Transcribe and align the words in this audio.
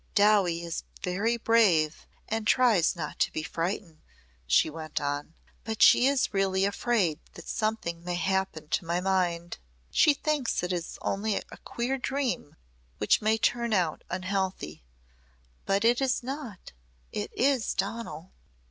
"Dowie 0.15 0.63
is 0.63 0.83
very 1.03 1.37
brave 1.37 2.07
and 2.27 2.47
tries 2.47 2.95
not 2.95 3.19
to 3.19 3.31
be 3.31 3.43
frightened," 3.43 4.01
she 4.47 4.67
went 4.67 4.99
on; 4.99 5.35
"but 5.63 5.83
she 5.83 6.07
is 6.07 6.33
really 6.33 6.65
afraid 6.65 7.19
that 7.35 7.47
something 7.47 8.03
may 8.03 8.15
happen 8.15 8.67
to 8.69 8.83
my 8.83 8.99
mind. 8.99 9.59
She 9.91 10.15
thinks 10.15 10.63
it 10.63 10.73
is 10.73 10.97
only 11.03 11.35
a 11.35 11.43
queer 11.65 11.99
dream 11.99 12.55
which 12.97 13.21
may 13.21 13.37
turn 13.37 13.73
out 13.75 14.03
unhealthy. 14.09 14.83
But 15.67 15.85
it 15.85 16.01
is 16.01 16.23
not. 16.23 16.71
It 17.11 17.31
is 17.35 17.75
Donal." 17.75 18.31